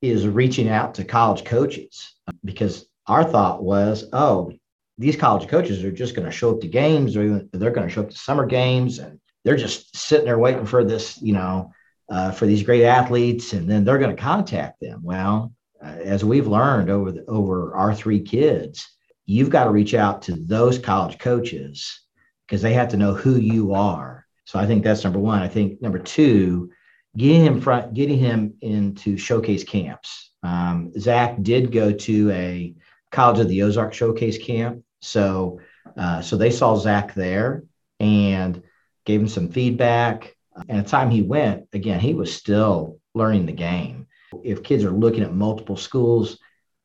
is 0.00 0.26
reaching 0.26 0.70
out 0.70 0.94
to 0.94 1.04
college 1.04 1.44
coaches 1.44 2.14
because 2.42 2.86
our 3.06 3.24
thought 3.24 3.62
was, 3.62 4.08
oh, 4.12 4.52
these 4.98 5.16
college 5.16 5.48
coaches 5.48 5.82
are 5.84 5.92
just 5.92 6.14
going 6.14 6.26
to 6.26 6.32
show 6.32 6.54
up 6.54 6.60
to 6.60 6.68
games 6.68 7.16
or 7.16 7.46
they're 7.52 7.70
going 7.70 7.86
to 7.86 7.92
show 7.92 8.02
up 8.02 8.10
to 8.10 8.16
summer 8.16 8.46
games 8.46 8.98
and 8.98 9.18
they're 9.44 9.56
just 9.56 9.96
sitting 9.96 10.26
there 10.26 10.38
waiting 10.38 10.66
for 10.66 10.84
this, 10.84 11.20
you 11.20 11.32
know, 11.32 11.72
uh, 12.08 12.30
for 12.30 12.46
these 12.46 12.62
great 12.62 12.84
athletes, 12.84 13.52
and 13.52 13.68
then 13.68 13.84
they're 13.84 13.98
going 13.98 14.14
to 14.14 14.22
contact 14.22 14.80
them. 14.80 15.00
Well, 15.02 15.52
uh, 15.82 15.88
as 15.88 16.24
we've 16.24 16.46
learned 16.46 16.90
over 16.90 17.10
the, 17.10 17.24
over 17.26 17.74
our 17.74 17.94
three 17.94 18.20
kids, 18.20 18.86
you've 19.26 19.50
got 19.50 19.64
to 19.64 19.70
reach 19.70 19.94
out 19.94 20.22
to 20.22 20.34
those 20.34 20.78
college 20.78 21.18
coaches 21.18 22.00
because 22.46 22.62
they 22.62 22.74
have 22.74 22.88
to 22.88 22.96
know 22.96 23.14
who 23.14 23.36
you 23.36 23.74
are. 23.74 24.26
So 24.44 24.58
I 24.58 24.66
think 24.66 24.84
that's 24.84 25.04
number 25.04 25.18
one. 25.18 25.40
I 25.40 25.48
think 25.48 25.80
number 25.80 25.98
two, 25.98 26.70
getting 27.16 27.44
him 27.44 27.60
front, 27.60 27.94
getting 27.94 28.18
him 28.18 28.54
into 28.60 29.16
showcase 29.16 29.64
camps. 29.64 30.32
Um, 30.42 30.92
Zach 30.98 31.42
did 31.42 31.72
go 31.72 31.92
to 31.92 32.30
a 32.30 32.74
College 33.12 33.40
of 33.40 33.48
the 33.48 33.62
Ozark 33.62 33.94
showcase 33.94 34.38
camp, 34.38 34.82
so 35.00 35.60
uh, 35.96 36.22
so 36.22 36.36
they 36.36 36.50
saw 36.50 36.76
Zach 36.76 37.14
there 37.14 37.64
and 38.00 38.62
gave 39.04 39.20
him 39.20 39.28
some 39.28 39.48
feedback. 39.48 40.34
And 40.68 40.84
the 40.84 40.88
time 40.88 41.10
he 41.10 41.22
went, 41.22 41.68
again, 41.72 42.00
he 42.00 42.14
was 42.14 42.34
still 42.34 42.98
learning 43.14 43.46
the 43.46 43.52
game. 43.52 44.06
If 44.42 44.62
kids 44.62 44.84
are 44.84 44.90
looking 44.90 45.22
at 45.22 45.34
multiple 45.34 45.76
schools, 45.76 46.38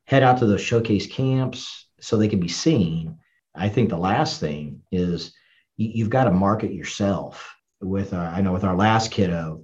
head 0.06 0.24
out 0.24 0.40
to 0.40 0.46
those 0.46 0.62
showcase 0.62 1.08
camps 1.08 1.88
so 2.00 2.18
they 2.18 2.28
can 2.28 2.40
be 2.40 2.48
seen. 2.48 3.18
I 3.56 3.70
think 3.70 3.90
the 3.90 3.98
last 3.98 4.40
thing 4.40 4.82
is 4.92 5.34
you, 5.78 6.04
have 6.04 6.12
got 6.12 6.26
to 6.26 6.32
market 6.32 6.74
yourself. 6.74 7.54
With 7.80 8.14
our, 8.14 8.26
I 8.26 8.42
know 8.42 8.54
with 8.54 8.64
our 8.64 8.76
last 8.76 9.12
kiddo, 9.12 9.64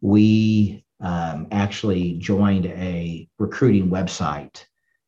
we 0.00 0.84
um, 1.00 1.48
actually 1.50 2.14
joined 2.14 2.66
a 2.66 3.28
recruiting 3.38 3.90
website 3.90 4.64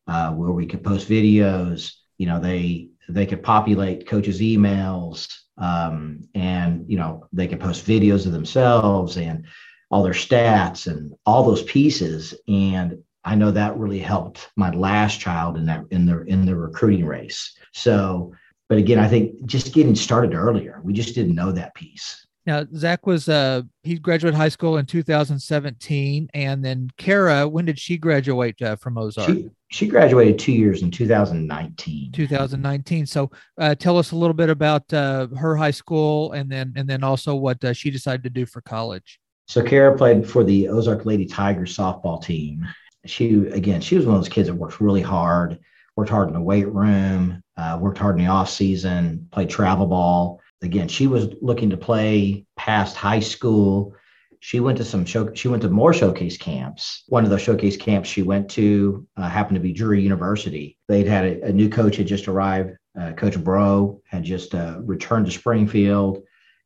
uh, 0.07 0.31
where 0.31 0.51
we 0.51 0.65
could 0.65 0.83
post 0.83 1.07
videos. 1.07 1.93
You 2.17 2.27
know, 2.27 2.39
they 2.39 2.89
they 3.09 3.25
could 3.25 3.43
populate 3.43 4.07
coaches' 4.07 4.41
emails 4.41 5.27
um, 5.57 6.27
and 6.33 6.85
you 6.89 6.97
know 6.97 7.27
they 7.31 7.47
could 7.47 7.59
post 7.59 7.85
videos 7.85 8.25
of 8.25 8.31
themselves 8.31 9.17
and 9.17 9.45
all 9.89 10.03
their 10.03 10.13
stats 10.13 10.87
and 10.87 11.13
all 11.25 11.43
those 11.43 11.63
pieces 11.63 12.33
and 12.47 12.97
i 13.23 13.35
know 13.35 13.51
that 13.51 13.77
really 13.77 13.99
helped 13.99 14.49
my 14.55 14.71
last 14.71 15.19
child 15.19 15.57
in 15.57 15.65
that 15.65 15.83
in 15.91 16.05
the 16.05 16.21
in 16.23 16.45
the 16.45 16.55
recruiting 16.55 17.05
race 17.05 17.55
so 17.73 18.33
but 18.69 18.77
again 18.77 18.99
i 18.99 19.07
think 19.07 19.45
just 19.45 19.73
getting 19.73 19.95
started 19.95 20.33
earlier 20.33 20.81
we 20.83 20.93
just 20.93 21.13
didn't 21.13 21.35
know 21.35 21.51
that 21.51 21.75
piece 21.75 22.25
now 22.45 22.65
zach 22.75 23.05
was 23.05 23.29
uh 23.29 23.61
he 23.83 23.97
graduated 23.97 24.35
high 24.35 24.49
school 24.49 24.77
in 24.77 24.85
2017 24.85 26.29
and 26.33 26.63
then 26.63 26.89
kara 26.97 27.47
when 27.47 27.65
did 27.65 27.79
she 27.79 27.97
graduate 27.97 28.61
uh, 28.61 28.75
from 28.75 28.97
ozark? 28.97 29.27
She, 29.27 29.49
she 29.69 29.87
graduated 29.87 30.39
two 30.39 30.51
years 30.51 30.81
in 30.81 30.91
2019 30.91 32.11
2019 32.11 33.05
so 33.05 33.31
uh, 33.59 33.75
tell 33.75 33.97
us 33.97 34.11
a 34.11 34.15
little 34.15 34.33
bit 34.33 34.49
about 34.49 34.91
uh, 34.93 35.27
her 35.37 35.55
high 35.55 35.71
school 35.71 36.31
and 36.33 36.49
then 36.49 36.73
and 36.75 36.87
then 36.87 37.03
also 37.03 37.35
what 37.35 37.63
uh, 37.63 37.73
she 37.73 37.91
decided 37.91 38.23
to 38.23 38.29
do 38.29 38.45
for 38.45 38.61
college. 38.61 39.19
So 39.47 39.63
kara 39.63 39.97
played 39.97 40.27
for 40.27 40.43
the 40.43 40.69
ozark 40.69 41.05
lady 41.05 41.25
tigers 41.25 41.75
softball 41.75 42.23
team. 42.23 42.65
She 43.05 43.35
again 43.47 43.81
she 43.81 43.95
was 43.95 44.05
one 44.05 44.15
of 44.15 44.21
those 44.21 44.29
kids 44.29 44.47
that 44.47 44.55
worked 44.55 44.81
really 44.81 45.01
hard 45.01 45.59
worked 45.95 46.09
hard 46.09 46.27
in 46.27 46.33
the 46.33 46.41
weight 46.41 46.67
room 46.67 47.41
uh, 47.57 47.77
worked 47.79 47.97
hard 47.97 48.17
in 48.17 48.25
the 48.25 48.31
off 48.31 48.49
season 48.49 49.27
played 49.31 49.49
travel 49.49 49.87
ball 49.87 50.40
again 50.61 50.87
she 50.87 51.07
was 51.07 51.29
looking 51.41 51.69
to 51.69 51.77
play 51.77 52.45
past 52.55 52.95
high 52.95 53.19
school. 53.19 53.95
She 54.39 54.59
went 54.59 54.77
to 54.79 54.85
some 54.85 55.05
show 55.05 55.33
she 55.33 55.47
went 55.47 55.61
to 55.63 55.69
more 55.69 55.93
showcase 55.93 56.37
camps. 56.37 57.03
One 57.07 57.23
of 57.23 57.29
those 57.29 57.41
showcase 57.41 57.77
camps 57.77 58.09
she 58.09 58.23
went 58.23 58.49
to 58.51 59.05
uh, 59.17 59.29
happened 59.29 59.55
to 59.55 59.61
be 59.61 59.73
drury 59.73 60.01
university. 60.01 60.77
They'd 60.87 61.07
had 61.07 61.25
a, 61.25 61.45
a 61.45 61.51
new 61.51 61.69
coach 61.69 61.97
had 61.97 62.07
just 62.07 62.27
arrived 62.27 62.71
uh, 62.99 63.13
coach 63.13 63.41
bro 63.41 64.01
had 64.05 64.23
just 64.23 64.53
uh, 64.53 64.79
returned 64.81 65.25
to 65.25 65.31
springfield 65.31 66.23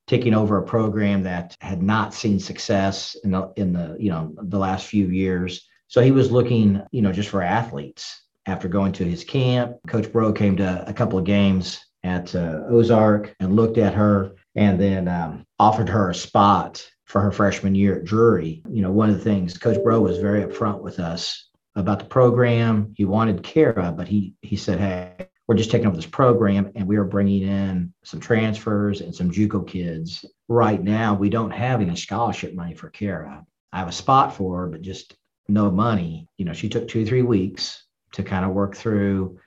taking 0.07 0.33
over 0.33 0.57
a 0.57 0.63
program 0.65 1.23
that 1.23 1.55
had 1.61 1.81
not 1.81 2.13
seen 2.13 2.39
success 2.39 3.15
in 3.23 3.31
the 3.31 3.51
in 3.55 3.73
the 3.73 3.95
you 3.99 4.09
know 4.09 4.33
the 4.43 4.59
last 4.59 4.87
few 4.87 5.07
years. 5.07 5.67
So 5.87 6.01
he 6.01 6.11
was 6.11 6.31
looking 6.31 6.81
you 6.91 7.01
know 7.01 7.11
just 7.11 7.29
for 7.29 7.41
athletes 7.41 8.23
after 8.45 8.67
going 8.67 8.93
to 8.93 9.03
his 9.03 9.23
camp. 9.23 9.77
Coach 9.87 10.11
bro 10.11 10.31
came 10.31 10.57
to 10.57 10.83
a 10.87 10.93
couple 10.93 11.17
of 11.17 11.25
games 11.25 11.84
at 12.05 12.35
uh, 12.35 12.61
ozark 12.69 13.35
and 13.39 13.55
looked 13.55 13.77
at 13.77 13.95
her 13.95 14.35
and 14.55 14.79
then 14.79 15.07
um, 15.07 15.43
offered 15.59 15.89
her 15.89 16.11
a 16.11 16.15
spot 16.15 16.87
for 17.05 17.19
her 17.19 17.31
freshman 17.31 17.75
year 17.75 17.97
at 17.97 18.05
Drury. 18.05 18.61
You 18.69 18.83
know, 18.83 18.91
one 18.91 19.09
of 19.09 19.17
the 19.17 19.23
things 19.23 19.57
Coach 19.57 19.83
Bro 19.83 20.01
was 20.01 20.19
very 20.19 20.43
upfront 20.43 20.81
with 20.81 20.99
us 20.99 21.49
about 21.75 21.99
the 21.99 22.05
program. 22.05 22.93
He 22.95 23.05
wanted 23.05 23.43
Kara, 23.43 23.91
but 23.91 24.07
he 24.07 24.35
he 24.41 24.55
said, 24.55 24.79
"Hey, 24.79 25.27
we're 25.47 25.55
just 25.55 25.71
taking 25.71 25.87
over 25.87 25.95
this 25.95 26.05
program, 26.05 26.71
and 26.75 26.87
we 26.87 26.97
are 26.97 27.03
bringing 27.03 27.41
in 27.41 27.93
some 28.03 28.19
transfers 28.19 29.01
and 29.01 29.13
some 29.13 29.31
JUCO 29.31 29.67
kids. 29.67 30.25
Right 30.47 30.81
now, 30.81 31.15
we 31.15 31.29
don't 31.29 31.51
have 31.51 31.81
any 31.81 31.95
scholarship 31.95 32.53
money 32.53 32.75
for 32.75 32.89
Kara. 32.89 33.43
I 33.73 33.79
have 33.79 33.87
a 33.87 33.91
spot 33.91 34.35
for 34.35 34.61
her, 34.61 34.67
but 34.67 34.81
just 34.81 35.15
no 35.47 35.71
money. 35.71 36.27
You 36.37 36.45
know, 36.45 36.53
she 36.53 36.69
took 36.69 36.87
two 36.87 37.05
three 37.05 37.23
weeks 37.23 37.83
to 38.13 38.23
kind 38.23 38.45
of 38.45 38.51
work 38.51 38.75
through 38.75 39.39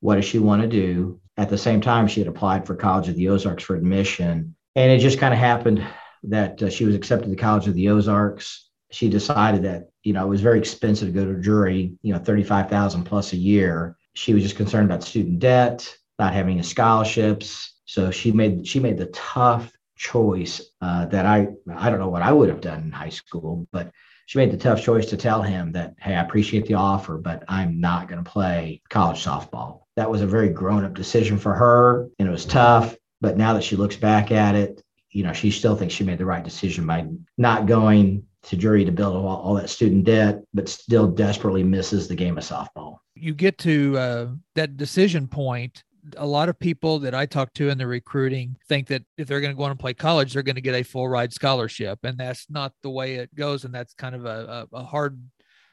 what 0.00 0.16
does 0.16 0.24
she 0.24 0.38
want 0.38 0.62
to 0.62 0.68
do. 0.68 1.20
At 1.36 1.48
the 1.48 1.58
same 1.58 1.80
time, 1.80 2.06
she 2.06 2.20
had 2.20 2.28
applied 2.28 2.66
for 2.66 2.76
College 2.76 3.08
of 3.08 3.16
the 3.16 3.28
Ozarks 3.28 3.64
for 3.64 3.74
admission, 3.74 4.54
and 4.76 4.92
it 4.92 4.98
just 4.98 5.18
kind 5.18 5.34
of 5.34 5.40
happened 5.40 5.84
that 6.24 6.62
uh, 6.62 6.70
she 6.70 6.84
was 6.84 6.94
accepted 6.94 7.30
to 7.30 7.36
College 7.36 7.66
of 7.66 7.74
the 7.74 7.88
Ozarks. 7.88 8.70
She 8.90 9.08
decided 9.08 9.64
that 9.64 9.88
you 10.04 10.12
know 10.12 10.24
it 10.24 10.28
was 10.28 10.40
very 10.40 10.58
expensive 10.58 11.08
to 11.08 11.12
go 11.12 11.24
to 11.24 11.38
a 11.38 11.40
Drury, 11.40 11.94
you 12.02 12.12
know, 12.12 12.20
thirty 12.20 12.44
five 12.44 12.70
thousand 12.70 13.04
plus 13.04 13.32
a 13.32 13.36
year. 13.36 13.96
She 14.14 14.32
was 14.32 14.42
just 14.42 14.56
concerned 14.56 14.86
about 14.86 15.02
student 15.02 15.40
debt, 15.40 15.96
not 16.18 16.32
having 16.32 16.54
any 16.54 16.62
scholarships. 16.62 17.74
So 17.84 18.10
she 18.10 18.30
made 18.30 18.66
she 18.66 18.78
made 18.78 18.96
the 18.96 19.06
tough 19.06 19.72
choice 19.96 20.60
uh, 20.80 21.06
that 21.06 21.26
I 21.26 21.48
I 21.74 21.90
don't 21.90 21.98
know 21.98 22.08
what 22.08 22.22
I 22.22 22.32
would 22.32 22.48
have 22.48 22.60
done 22.60 22.82
in 22.84 22.92
high 22.92 23.08
school, 23.10 23.66
but 23.72 23.90
she 24.26 24.38
made 24.38 24.52
the 24.52 24.56
tough 24.56 24.82
choice 24.82 25.06
to 25.06 25.16
tell 25.16 25.42
him 25.42 25.72
that 25.72 25.94
hey, 25.98 26.14
I 26.14 26.22
appreciate 26.22 26.66
the 26.66 26.74
offer, 26.74 27.18
but 27.18 27.44
I'm 27.48 27.80
not 27.80 28.08
going 28.08 28.22
to 28.22 28.30
play 28.30 28.82
college 28.88 29.24
softball. 29.24 29.83
That 29.96 30.10
was 30.10 30.22
a 30.22 30.26
very 30.26 30.48
grown 30.48 30.84
up 30.84 30.94
decision 30.94 31.38
for 31.38 31.54
her, 31.54 32.08
and 32.18 32.28
it 32.28 32.30
was 32.30 32.44
tough. 32.44 32.96
But 33.20 33.36
now 33.36 33.54
that 33.54 33.64
she 33.64 33.76
looks 33.76 33.96
back 33.96 34.30
at 34.30 34.54
it, 34.54 34.82
you 35.10 35.22
know, 35.22 35.32
she 35.32 35.50
still 35.50 35.76
thinks 35.76 35.94
she 35.94 36.04
made 36.04 36.18
the 36.18 36.26
right 36.26 36.42
decision 36.42 36.86
by 36.86 37.06
not 37.38 37.66
going 37.66 38.24
to 38.42 38.56
Drury 38.56 38.84
to 38.84 38.92
build 38.92 39.16
all, 39.16 39.26
all 39.26 39.54
that 39.54 39.70
student 39.70 40.04
debt, 40.04 40.42
but 40.52 40.68
still 40.68 41.06
desperately 41.06 41.62
misses 41.62 42.08
the 42.08 42.14
game 42.14 42.36
of 42.36 42.44
softball. 42.44 42.98
You 43.14 43.32
get 43.32 43.56
to 43.58 43.96
uh, 43.96 44.26
that 44.56 44.76
decision 44.76 45.28
point. 45.28 45.82
A 46.18 46.26
lot 46.26 46.50
of 46.50 46.58
people 46.58 46.98
that 46.98 47.14
I 47.14 47.24
talk 47.24 47.54
to 47.54 47.70
in 47.70 47.78
the 47.78 47.86
recruiting 47.86 48.56
think 48.68 48.88
that 48.88 49.04
if 49.16 49.26
they're 49.26 49.40
going 49.40 49.54
to 49.54 49.56
go 49.56 49.64
on 49.64 49.70
and 49.70 49.80
play 49.80 49.94
college, 49.94 50.34
they're 50.34 50.42
going 50.42 50.56
to 50.56 50.60
get 50.60 50.74
a 50.74 50.82
full 50.82 51.08
ride 51.08 51.32
scholarship, 51.32 52.00
and 52.02 52.18
that's 52.18 52.50
not 52.50 52.74
the 52.82 52.90
way 52.90 53.14
it 53.14 53.34
goes. 53.34 53.64
And 53.64 53.72
that's 53.72 53.94
kind 53.94 54.14
of 54.14 54.26
a, 54.26 54.66
a, 54.72 54.76
a 54.76 54.84
hard 54.84 55.18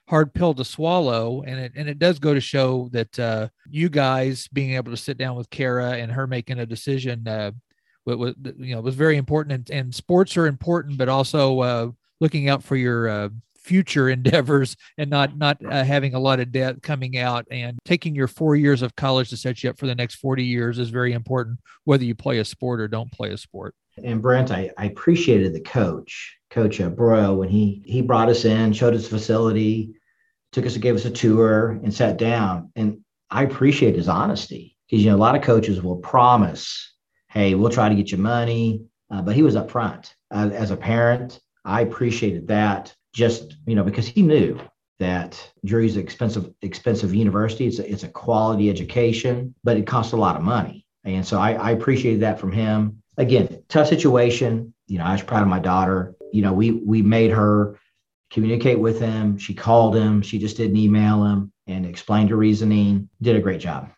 hard 0.08 0.34
pill 0.34 0.54
to 0.54 0.66
swallow 0.66 1.42
and 1.44 1.60
it 1.60 1.72
and 1.76 1.88
it 1.88 2.00
does 2.00 2.20
go 2.20 2.34
to 2.34 2.42
show 2.42 2.90
that 2.92 3.20
uh, 3.20 3.48
you 3.70 3.90
guys 3.90 4.48
being 4.50 4.74
able 4.76 4.92
to 4.92 4.98
sit 4.98 5.18
down 5.18 5.36
with 5.36 5.50
Kara 5.50 5.92
and 5.92 6.12
her 6.12 6.28
making 6.28 6.60
a 6.60 6.66
decision 6.66 7.28
uh, 7.28 7.52
was, 8.06 8.34
you 8.58 8.76
know 8.76 8.82
was 8.82 8.96
very 8.96 9.18
important 9.18 9.54
and, 9.54 9.78
and 9.78 9.96
sports 9.96 10.36
are 10.36 10.48
important 10.48 10.98
but 10.98 11.10
also 11.10 11.60
uh, 11.60 11.92
looking 12.20 12.50
out 12.50 12.64
for 12.64 12.76
your 12.76 13.08
uh, 13.08 13.30
future 13.62 14.10
endeavors 14.18 14.76
and 14.98 15.10
not 15.10 15.38
not 15.38 15.64
uh, 15.66 15.84
having 15.84 16.14
a 16.14 16.20
lot 16.20 16.40
of 16.40 16.52
debt 16.52 16.82
coming 16.82 17.18
out 17.18 17.46
and 17.52 17.80
taking 17.86 18.16
your 18.16 18.28
four 18.28 18.56
years 18.56 18.82
of 18.82 18.96
college 18.96 19.30
to 19.30 19.38
set 19.38 19.64
you 19.64 19.70
up 19.70 19.78
for 19.78 19.88
the 19.88 19.96
next 19.96 20.16
40 20.16 20.44
years 20.44 20.80
is 20.80 20.90
very 20.90 21.14
important 21.14 21.60
whether 21.86 22.04
you 22.04 22.16
play 22.16 22.40
a 22.40 22.46
sport 22.46 22.82
or 22.82 22.88
don't 22.88 23.12
play 23.12 23.32
a 23.32 23.38
sport. 23.38 23.76
And 24.04 24.22
brent 24.22 24.52
i, 24.52 24.72
I 24.78 24.86
appreciated 24.86 25.54
the 25.54 25.62
coach 25.62 26.38
coach 26.50 26.82
uh, 26.82 26.90
bro 26.90 27.36
when 27.36 27.50
he 27.50 27.82
he 27.86 28.02
brought 28.02 28.30
us 28.30 28.46
in 28.46 28.74
showed 28.74 28.94
his 28.94 29.08
facility 29.08 29.94
took 30.52 30.66
us 30.66 30.74
and 30.74 30.84
gave 30.84 30.96
us 30.96 31.06
a 31.06 31.12
tour 31.12 31.80
and 31.84 31.94
sat 31.94 32.18
down. 32.18 32.72
And 32.76 33.00
i 33.30 33.44
appreciate 33.44 33.96
his 33.96 34.10
honesty 34.10 34.76
because 34.90 35.04
you 35.04 35.10
know 35.10 35.16
a 35.16 35.20
lot 35.20 35.36
of 35.36 35.42
coaches 35.42 35.82
will 35.82 35.98
promise 35.98 36.94
hey 37.30 37.54
we'll 37.54 37.70
try 37.70 37.90
to 37.90 37.96
get 37.96 38.12
you 38.12 38.18
money 38.18 38.86
uh, 39.10 39.22
but 39.22 39.36
he 39.36 39.44
was 39.44 39.56
upfront. 39.56 40.14
Uh, 40.32 40.50
as 40.54 40.72
a 40.72 40.78
parent 40.78 41.40
i 41.66 41.82
appreciated 41.82 42.48
that 42.48 42.96
just 43.14 43.58
you 43.66 43.76
know 43.76 43.84
because 43.84 44.08
he 44.08 44.22
knew 44.22 44.60
that 45.00 45.52
Drury's 45.66 45.98
expensive 45.98 46.54
expensive 46.62 47.14
university. 47.14 47.68
It's 47.68 47.80
a, 47.80 47.92
it's 47.92 48.04
a 48.04 48.08
quality 48.08 48.70
education, 48.70 49.56
but 49.64 49.76
it 49.78 49.88
costs 49.88 50.14
a 50.14 50.18
lot 50.18 50.36
of 50.36 50.44
money. 50.44 50.86
And 51.04 51.26
so 51.26 51.40
I, 51.40 51.54
I 51.54 51.72
appreciated 51.72 52.22
that 52.22 52.40
from 52.40 52.52
him. 52.52 53.02
Again, 53.18 53.64
tough 53.68 53.88
situation. 53.88 54.74
You 54.88 55.00
know, 55.00 55.06
I 55.06 55.14
was 55.14 55.24
proud 55.24 55.42
of 55.42 55.48
my 55.48 55.60
daughter. 55.60 56.16
You 56.32 56.44
know, 56.44 56.54
we 56.54 56.72
we 56.72 57.02
made 57.02 57.32
her 57.32 57.80
communicate 58.32 58.80
with 58.80 59.00
him. 59.00 59.38
She 59.38 59.54
called 59.54 59.96
him. 59.96 60.22
She 60.22 60.40
just 60.40 60.58
didn't 60.58 60.78
email 60.78 61.24
him 61.26 61.52
and 61.68 61.86
explained 61.86 62.30
her 62.30 62.38
reasoning. 62.38 63.10
Did 63.22 63.36
a 63.36 63.42
great 63.42 63.60
job. 63.60 63.90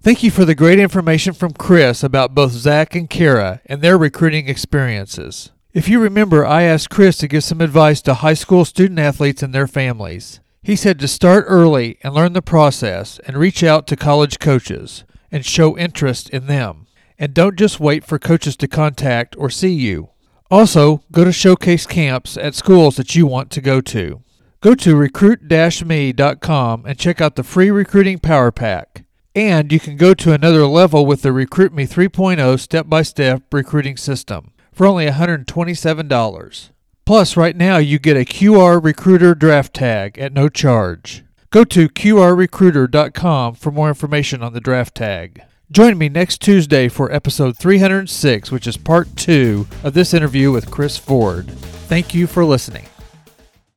Thank 0.00 0.22
you 0.22 0.30
for 0.30 0.46
the 0.46 0.54
great 0.54 0.78
information 0.78 1.34
from 1.34 1.52
Chris 1.52 2.02
about 2.02 2.34
both 2.34 2.52
Zach 2.52 2.94
and 2.94 3.10
Kara 3.10 3.60
and 3.66 3.82
their 3.82 3.98
recruiting 3.98 4.48
experiences. 4.48 5.50
If 5.72 5.88
you 5.88 6.00
remember, 6.00 6.44
I 6.44 6.64
asked 6.64 6.90
Chris 6.90 7.16
to 7.18 7.28
give 7.28 7.44
some 7.44 7.60
advice 7.60 8.02
to 8.02 8.14
high 8.14 8.34
school 8.34 8.64
student 8.64 8.98
athletes 8.98 9.40
and 9.40 9.54
their 9.54 9.68
families. 9.68 10.40
He 10.64 10.74
said 10.74 10.98
to 10.98 11.06
start 11.06 11.44
early 11.46 11.96
and 12.02 12.12
learn 12.12 12.32
the 12.32 12.42
process 12.42 13.20
and 13.20 13.36
reach 13.36 13.62
out 13.62 13.86
to 13.86 13.96
college 13.96 14.40
coaches 14.40 15.04
and 15.30 15.46
show 15.46 15.78
interest 15.78 16.28
in 16.30 16.48
them. 16.48 16.88
And 17.20 17.32
don't 17.32 17.56
just 17.56 17.78
wait 17.78 18.04
for 18.04 18.18
coaches 18.18 18.56
to 18.56 18.66
contact 18.66 19.36
or 19.38 19.48
see 19.48 19.72
you. 19.72 20.10
Also, 20.50 21.04
go 21.12 21.22
to 21.22 21.30
showcase 21.30 21.86
camps 21.86 22.36
at 22.36 22.56
schools 22.56 22.96
that 22.96 23.14
you 23.14 23.24
want 23.24 23.52
to 23.52 23.60
go 23.60 23.80
to. 23.80 24.22
Go 24.60 24.74
to 24.74 24.96
recruit-me.com 24.96 26.84
and 26.84 26.98
check 26.98 27.20
out 27.20 27.36
the 27.36 27.44
free 27.44 27.70
recruiting 27.70 28.18
power 28.18 28.50
pack. 28.50 29.04
And 29.36 29.70
you 29.70 29.78
can 29.78 29.96
go 29.96 30.14
to 30.14 30.32
another 30.32 30.66
level 30.66 31.06
with 31.06 31.22
the 31.22 31.30
Recruit 31.30 31.72
Me 31.72 31.86
3.0 31.86 32.58
step-by-step 32.58 33.44
recruiting 33.52 33.96
system 33.96 34.50
for 34.72 34.86
only 34.86 35.06
$127. 35.06 36.70
Plus, 37.04 37.36
right 37.36 37.56
now 37.56 37.78
you 37.78 37.98
get 37.98 38.16
a 38.16 38.24
QR 38.24 38.82
Recruiter 38.82 39.34
draft 39.34 39.74
tag 39.74 40.18
at 40.18 40.32
no 40.32 40.48
charge. 40.48 41.24
Go 41.50 41.64
to 41.64 41.88
qrrecruiter.com 41.88 43.54
for 43.54 43.70
more 43.72 43.88
information 43.88 44.42
on 44.42 44.52
the 44.52 44.60
draft 44.60 44.94
tag. 44.94 45.42
Join 45.72 45.98
me 45.98 46.08
next 46.08 46.40
Tuesday 46.40 46.88
for 46.88 47.12
episode 47.12 47.56
306, 47.56 48.50
which 48.50 48.66
is 48.66 48.76
part 48.76 49.16
two 49.16 49.66
of 49.84 49.94
this 49.94 50.14
interview 50.14 50.50
with 50.50 50.70
Chris 50.70 50.96
Ford. 50.96 51.48
Thank 51.50 52.14
you 52.14 52.26
for 52.26 52.44
listening. 52.44 52.89